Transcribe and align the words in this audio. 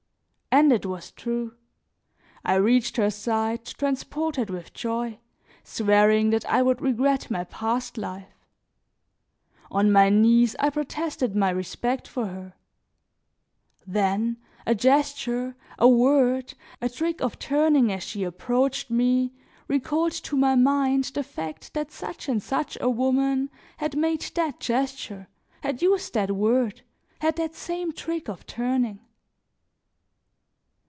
And 0.53 0.73
it 0.73 0.85
was 0.85 1.11
true; 1.11 1.55
I 2.43 2.55
reached 2.55 2.97
her 2.97 3.09
side 3.09 3.65
transported 3.65 4.49
with 4.49 4.73
joy, 4.73 5.19
swearing 5.63 6.29
that 6.31 6.43
I 6.43 6.61
would 6.61 6.81
regret 6.81 7.31
my 7.31 7.45
past 7.45 7.97
life; 7.97 8.45
on 9.71 9.93
my 9.93 10.09
knees, 10.09 10.57
I 10.59 10.69
protested 10.69 11.37
my 11.37 11.49
respect 11.51 12.05
for 12.05 12.27
her; 12.27 12.53
then 13.87 14.41
a 14.67 14.75
gesture, 14.75 15.55
a 15.79 15.87
word, 15.87 16.53
a 16.81 16.89
trick 16.89 17.21
of 17.21 17.39
turning 17.39 17.89
as 17.89 18.03
she 18.03 18.25
approached 18.25 18.91
me, 18.91 19.31
recalled 19.69 20.11
to 20.23 20.35
my 20.35 20.55
mind 20.55 21.05
the 21.05 21.23
fact 21.23 21.73
that 21.75 21.93
such 21.93 22.27
and 22.27 22.43
such 22.43 22.77
a 22.81 22.89
woman 22.89 23.49
had 23.77 23.95
made 23.95 24.23
that 24.35 24.59
gesture, 24.59 25.29
had 25.61 25.81
used 25.81 26.13
that 26.15 26.31
word, 26.31 26.81
had 27.21 27.37
that 27.37 27.55
same 27.55 27.93
trick 27.93 28.27
of 28.27 28.45
turning. 28.45 28.99